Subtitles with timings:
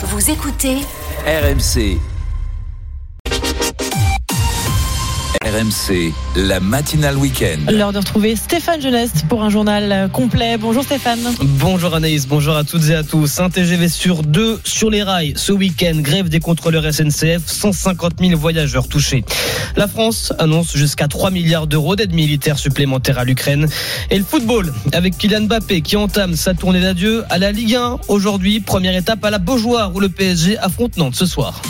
[0.00, 0.76] Vous écoutez
[1.26, 1.98] RMC.
[5.44, 7.70] RMC, la matinale week-end.
[7.70, 10.58] L'heure de retrouver Stéphane Geneste pour un journal complet.
[10.58, 11.20] Bonjour Stéphane.
[11.40, 13.38] Bonjour Anaïs, bonjour à toutes et à tous.
[13.38, 15.94] Un TGV sur deux sur les rails ce week-end.
[15.96, 19.24] Grève des contrôleurs SNCF, 150 000 voyageurs touchés.
[19.76, 23.68] La France annonce jusqu'à 3 milliards d'euros d'aide militaire supplémentaire à l'Ukraine.
[24.10, 27.98] Et le football avec Kylian Mbappé qui entame sa tournée d'adieu à la Ligue 1
[28.08, 28.60] aujourd'hui.
[28.60, 31.62] Première étape à la Beaujoire où le PSG affronte Nantes ce soir.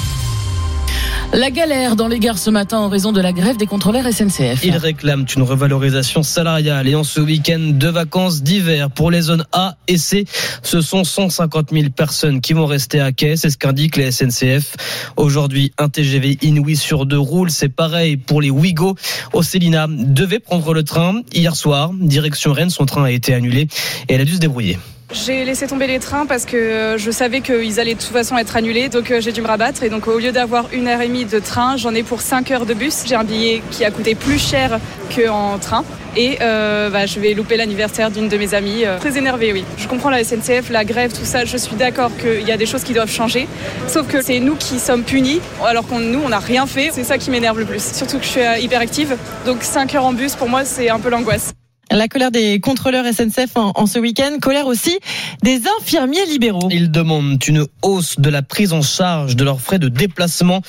[1.35, 4.65] La galère dans les gares ce matin en raison de la grève des contrôleurs SNCF.
[4.65, 9.45] Ils réclament une revalorisation salariale et en ce week-end de vacances d'hiver pour les zones
[9.53, 10.25] A et C.
[10.63, 14.77] Ce sont 150 000 personnes qui vont rester à quai, c'est ce qu'indiquent les SNCF.
[15.17, 18.97] Aujourd'hui, un TGV Inouï sur deux roule, c'est pareil pour les Ouigo.
[19.35, 23.69] Océlina devait prendre le train hier soir, direction Rennes, son train a été annulé
[24.09, 24.79] et elle a dû se débrouiller.
[25.11, 28.57] J'ai laissé tomber les trains parce que je savais qu'ils allaient de toute façon être
[28.57, 29.83] annulés, donc euh, j'ai dû me rabattre.
[29.83, 32.51] Et donc au lieu d'avoir une heure et demie de train, j'en ai pour 5
[32.51, 33.05] heures de bus.
[33.07, 34.79] J'ai un billet qui a coûté plus cher
[35.17, 35.83] qu'en train.
[36.15, 38.85] Et euh, bah, je vais louper l'anniversaire d'une de mes amies.
[38.85, 39.65] Euh, très énervée, oui.
[39.79, 41.47] Je comprends la SNCF, la grève, tout ça.
[41.47, 43.49] Je suis d'accord qu'il y a des choses qui doivent changer.
[43.87, 46.91] Sauf que c'est nous qui sommes punis, alors qu'on nous, on n'a rien fait.
[46.93, 47.83] C'est ça qui m'énerve le plus.
[47.95, 49.17] Surtout que je suis hyper active.
[49.47, 51.55] Donc 5 heures en bus, pour moi, c'est un peu l'angoisse.
[51.91, 54.99] La colère des contrôleurs SNCF en, en, ce week-end, colère aussi
[55.43, 56.69] des infirmiers libéraux.
[56.71, 60.61] Ils demandent une hausse de la prise en charge de leurs frais de déplacement.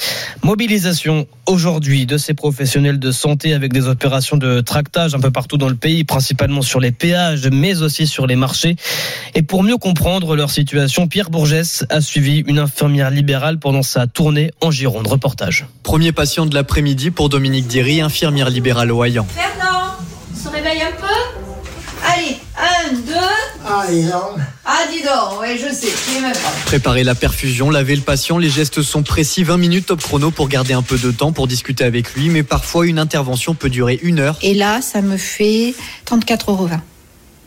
[0.44, 5.58] Mobilisation aujourd'hui de ces professionnels de santé avec des opérations de tractage un peu partout
[5.58, 8.76] dans le pays, principalement sur les péages, mais aussi sur les marchés.
[9.36, 14.08] Et pour mieux comprendre leur situation, Pierre Bourgès a suivi une infirmière libérale pendant sa
[14.08, 15.08] tournée en Gironde.
[15.08, 15.66] Reportage.
[15.84, 19.26] Premier patient de l'après-midi pour Dominique Diry, infirmière libérale au Hayan.
[19.34, 19.96] Fernand,
[20.36, 21.08] se réveille un peu
[22.06, 23.59] Allez, un, deux.
[23.72, 24.40] Ah, dis donc.
[24.66, 26.40] Ah, dis donc, ouais, je sais, même pas.
[26.66, 30.50] Préparer la perfusion, laver le patient, les gestes sont précis, 20 minutes top chrono pour
[30.50, 34.00] garder un peu de temps pour discuter avec lui, mais parfois une intervention peut durer
[34.02, 34.38] une heure.
[34.42, 35.76] Et là, ça me fait
[36.08, 36.70] 34,20 euros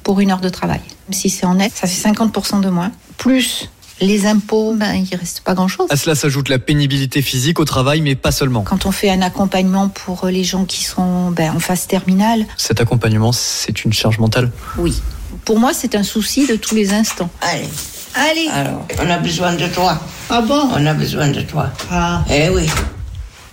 [0.05, 0.81] pour une heure de travail.
[1.11, 2.93] Si c'est en net, ça fait 50% de moins.
[3.19, 3.69] Plus
[4.01, 5.87] les impôts, ben, il reste pas grand-chose.
[5.91, 8.63] À cela s'ajoute la pénibilité physique au travail, mais pas seulement.
[8.63, 12.47] Quand on fait un accompagnement pour les gens qui sont ben, en phase terminale.
[12.57, 14.51] Cet accompagnement, c'est une charge mentale?
[14.79, 15.01] Oui.
[15.45, 17.31] Pour moi, c'est un souci de tous les instants.
[17.41, 17.69] Allez.
[18.15, 18.49] Allez.
[18.53, 19.99] Alors, on a besoin de toi.
[20.29, 21.71] Ah bon On a besoin de toi.
[21.91, 22.23] Ah.
[22.31, 22.69] Eh oui.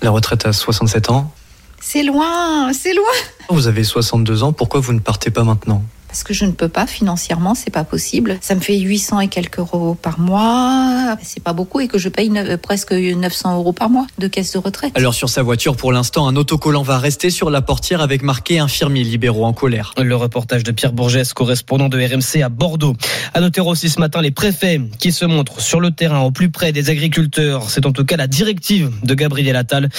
[0.02, 1.32] La retraite à 67 ans
[1.82, 3.06] C'est loin, c'est loin.
[3.50, 5.84] Vous avez 62 ans, pourquoi vous ne partez pas maintenant?
[6.10, 8.38] Parce que je ne peux pas financièrement, c'est pas possible.
[8.42, 12.10] Ça me fait 800 et quelques euros par mois, c'est pas beaucoup et que je
[12.10, 14.92] paye ne, presque 900 euros par mois de caisse de retraite.
[14.96, 18.58] Alors sur sa voiture, pour l'instant, un autocollant va rester sur la portière avec marqué
[18.60, 19.94] infirmiers libéraux en colère.
[19.98, 22.96] Le reportage de Pierre Bourgès, correspondant de RMC à Bordeaux.
[23.36, 26.50] À noter aussi ce matin les préfets qui se montrent sur le terrain au plus
[26.50, 27.70] près des agriculteurs.
[27.70, 29.90] C'est en tout cas la directive de Gabriel Attal.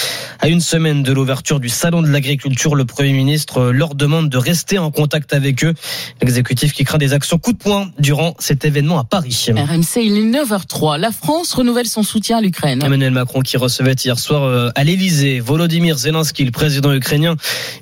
[0.40, 4.38] À une semaine de l'ouverture du salon de l'agriculture, le Premier ministre leur demande de
[4.38, 5.74] rester en contact avec eux.
[6.22, 9.46] L'exécutif qui craint des actions coup de poing durant cet événement à Paris.
[9.48, 10.98] RMC, il est 9h03.
[10.98, 12.82] La France renouvelle son soutien à l'Ukraine.
[12.82, 17.36] Emmanuel Macron qui recevait hier soir à l'Elysée Volodymyr Zelensky, le président ukrainien.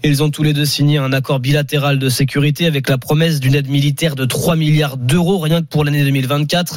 [0.04, 3.54] Ils ont tous les deux signé un accord bilatéral de sécurité avec la promesse d'une
[3.54, 6.76] aide militaire de 3 milliards d'euros rien que pour l'année 2024.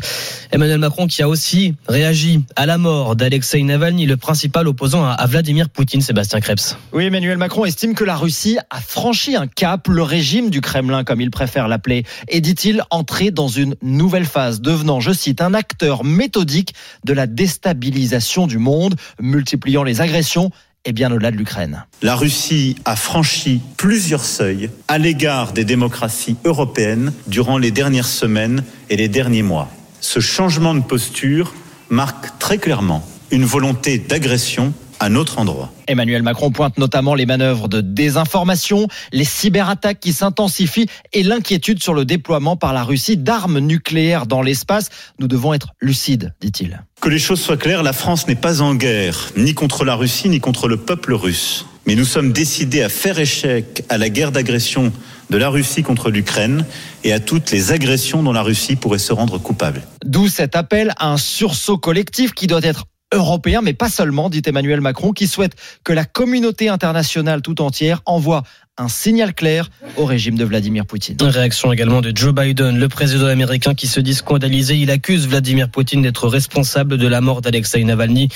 [0.51, 5.25] Emmanuel Macron qui a aussi réagi à la mort d'Alexei Navalny, le principal opposant à
[5.25, 6.77] Vladimir Poutine, Sébastien Krebs.
[6.93, 11.03] Oui, Emmanuel Macron estime que la Russie a franchi un cap, le régime du Kremlin
[11.03, 15.53] comme il préfère l'appeler, et dit-il entrer dans une nouvelle phase, devenant, je cite, un
[15.53, 20.51] acteur méthodique de la déstabilisation du monde, multipliant les agressions
[20.85, 21.85] et bien au-delà de l'Ukraine.
[22.01, 28.63] La Russie a franchi plusieurs seuils à l'égard des démocraties européennes durant les dernières semaines
[28.89, 29.69] et les derniers mois.
[29.99, 31.53] Ce changement de posture
[31.89, 35.73] marque très clairement une volonté d'agression à notre endroit.
[35.87, 41.95] Emmanuel Macron pointe notamment les manœuvres de désinformation, les cyberattaques qui s'intensifient et l'inquiétude sur
[41.95, 44.89] le déploiement par la Russie d'armes nucléaires dans l'espace.
[45.17, 46.83] Nous devons être lucides, dit-il.
[47.01, 50.29] Que les choses soient claires, la France n'est pas en guerre, ni contre la Russie,
[50.29, 51.65] ni contre le peuple russe.
[51.87, 54.93] Mais nous sommes décidés à faire échec à la guerre d'agression
[55.31, 56.63] de la Russie contre l'Ukraine
[57.03, 59.81] et à toutes les agressions dont la Russie pourrait se rendre coupable.
[60.05, 64.41] D'où cet appel à un sursaut collectif qui doit être européen, mais pas seulement, dit
[64.45, 68.43] Emmanuel Macron, qui souhaite que la communauté internationale tout entière envoie
[68.77, 71.17] un signal clair au régime de Vladimir Poutine.
[71.21, 74.75] Réaction également de Joe Biden, le président américain qui se dit scandalisé.
[74.75, 78.29] Il accuse Vladimir Poutine d'être responsable de la mort d'Alexei Navalny.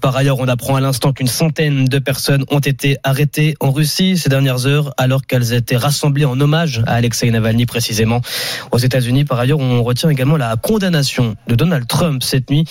[0.00, 4.16] Par ailleurs, on apprend à l'instant qu'une centaine de personnes ont été arrêtées en Russie
[4.16, 8.22] ces dernières heures alors qu'elles étaient rassemblées en hommage à Alexei Navalny précisément.
[8.72, 12.64] Aux États-Unis, par ailleurs, on retient également la condamnation de Donald Trump cette nuit.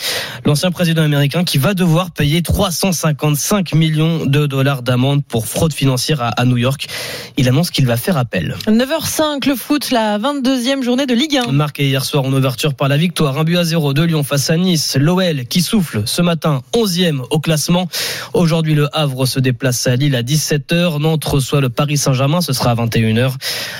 [0.45, 6.21] L'ancien président américain qui va devoir payer 355 millions de dollars d'amende pour fraude financière
[6.21, 6.87] à, à New York.
[7.37, 8.55] Il annonce qu'il va faire appel.
[8.67, 11.51] 9h05, le foot, la 22e journée de Ligue 1.
[11.51, 14.49] Marqué hier soir en ouverture par la victoire, un but à zéro de Lyon face
[14.49, 14.97] à Nice.
[14.99, 17.87] L'OL qui souffle ce matin 11e au classement.
[18.33, 20.99] Aujourd'hui, le Havre se déplace à Lille à 17h.
[20.99, 23.33] Nantes reçoit le Paris Saint-Germain, ce sera à 21h.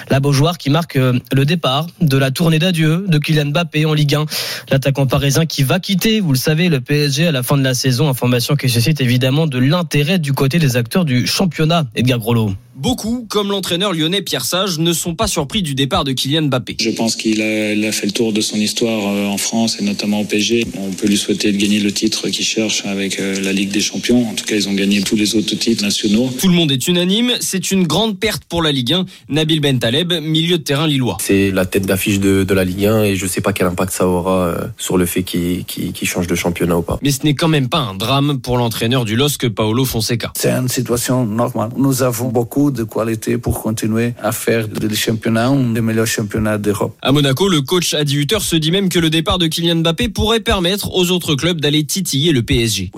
[0.10, 3.94] La Beaujoire qui marque euh, le départ de la tournée d'adieu de Kylian Mbappé en
[3.94, 4.26] Ligue 1.
[4.70, 7.74] L'attaquant parisien qui va quitter, vous le savez, le PSG à la fin de la
[7.74, 8.10] saison.
[8.10, 11.86] Information qui suscite évidemment de l'intérêt du côté des acteurs du championnat.
[11.96, 12.54] Edgar Grolot.
[12.76, 16.78] Beaucoup, comme l'entraîneur lyonnais Pierre Sage, ne sont pas surpris du départ de Kylian Mbappé.
[16.80, 20.22] Je pense qu'il a, fait le tour de son histoire euh, en France et notamment
[20.22, 20.66] au PSG.
[20.78, 23.82] On peut lui souhaiter de gagner le titre qu'il cherche avec euh, la Ligue des
[23.82, 24.26] Champions.
[24.26, 26.30] En tout cas, ils ont gagné tous les autres titres nationaux.
[26.40, 29.06] Tout le monde est unanime, c'est une grande perte pour la Ligue 1.
[29.28, 31.18] Nabil Bentaleb, milieu de terrain lillois.
[31.20, 33.68] C'est la tête d'affiche de, de, la Ligue 1 et je ne sais pas quel
[33.68, 37.00] impact ça aura euh, sur le fait qu'il qu qu change de championnat ou pas.
[37.02, 40.32] Mais ce n'est quand même pas un drame pour l'entraîneur du LOSC, Paolo Fonseca.
[40.38, 41.72] C'est une situation normale.
[41.76, 46.58] Nous avons beaucoup de qualité pour continuer à faire le championnat un des meilleurs championnats
[46.58, 46.96] d'Europe.
[47.02, 50.10] À Monaco, le coach Adi Hutter se dit même que le départ de Kylian Mbappé
[50.10, 52.92] pourrait permettre aux autres clubs d'aller titiller le PSG.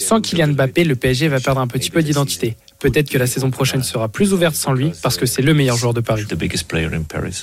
[0.00, 2.56] Sans Kylian Mbappé, le PSG va perdre un petit peu d'identité.
[2.80, 5.76] Peut-être que la saison prochaine sera plus ouverte sans lui parce que c'est le meilleur
[5.76, 6.22] joueur de Paris.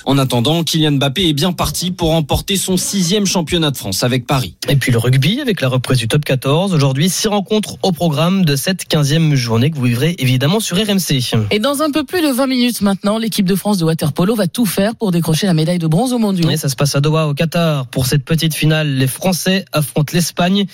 [0.06, 4.26] En attendant, Kylian Mbappé est bien parti pour remporter son sixième championnat de France avec
[4.26, 4.56] Paris.
[4.68, 6.72] Et puis le rugby avec la reprise du top 14.
[6.72, 11.20] Aujourd'hui, six rencontres au programme de cette 15e journée que vous vivrez évidemment sur RMC.
[11.50, 14.46] Et dans un peu plus de 20 minutes maintenant, l'équipe de France de waterpolo va
[14.46, 16.48] tout faire pour décrocher la médaille de bronze au mondiaux.
[16.48, 17.86] Et ça se passe à Doha au Qatar.
[17.88, 20.64] Pour cette petite finale, les Français affrontent l'Espagne.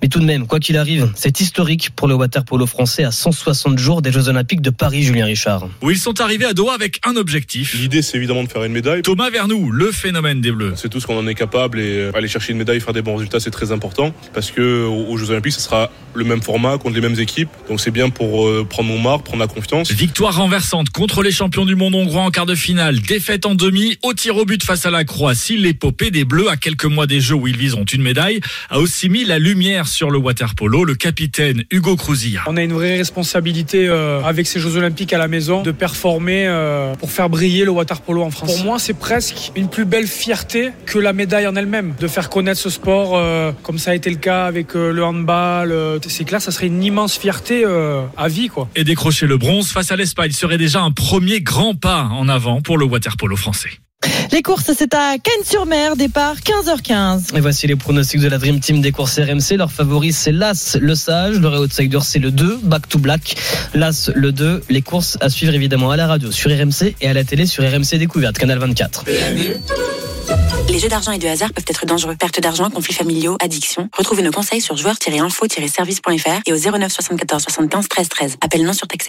[0.00, 3.78] Mais tout de même, quoi qu'il arrive, c'est historique pour le waterpolo français à 160
[3.78, 5.68] jours des Jeux Olympiques de Paris, Julien Richard.
[5.82, 7.74] Où ils sont arrivés à Doha avec un objectif.
[7.74, 9.02] L'idée, c'est évidemment de faire une médaille.
[9.02, 10.74] Thomas Vernou, le phénomène des Bleus.
[10.76, 13.16] C'est tout ce qu'on en est capable et aller chercher une médaille, faire des bons
[13.16, 16.94] résultats, c'est très important parce que aux Jeux Olympiques, ce sera le même format contre
[16.94, 17.48] les mêmes équipes.
[17.68, 19.90] Donc c'est bien pour euh, prendre mon marque, prendre la confiance.
[19.90, 23.00] Victoire renversante contre les champions du monde hongrois en quart de finale.
[23.00, 25.56] Défaite en demi au tir au but face à la Croatie.
[25.56, 28.40] L'épopée des Bleus à quelques mois des Jeux où ils viseront une médaille
[28.70, 32.42] a aussi mis la lumière sur le waterpolo le capitaine Hugo Crouzilla.
[32.46, 36.46] On a une vraie responsabilité euh, avec ces Jeux Olympiques à la maison de performer
[36.46, 38.54] euh, pour faire briller le water polo en France.
[38.54, 42.28] Pour moi, c'est presque une plus belle fierté que la médaille en elle-même, de faire
[42.30, 45.72] connaître ce sport euh, comme ça a été le cas avec euh, le handball.
[45.72, 48.68] euh, c'est clair, ça serait une immense fierté euh, à vie, quoi.
[48.76, 52.60] Et décrocher le bronze face à l'Espagne serait déjà un premier grand pas en avant
[52.62, 53.70] pour le water polo français.
[54.30, 57.36] Les courses, c'est à Cannes-sur-Mer, départ 15h15.
[57.36, 59.56] Et voici les pronostics de la Dream Team des courses RMC.
[59.56, 61.40] Leur favori, c'est l'As, le Sage.
[61.40, 63.36] Leur outsider, c'est le 2, Back to Black.
[63.74, 64.62] L'As, le 2.
[64.68, 67.64] Les courses à suivre évidemment à la radio sur RMC et à la télé sur
[67.64, 69.04] RMC Découverte, Canal 24.
[70.68, 72.14] Les jeux d'argent et de hasard peuvent être dangereux.
[72.14, 73.88] Perte d'argent, conflits familiaux, addiction.
[73.96, 78.36] Retrouvez nos conseils sur joueurs-info-service.fr et au 09 74 75 13 13.
[78.42, 79.06] Appel non surtaxé.